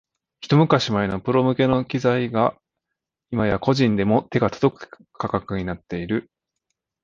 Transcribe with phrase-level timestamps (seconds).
[0.39, 2.57] ひと昔前のプロ向けの機材が
[3.29, 6.31] 今や個人でも手が届く価格になっている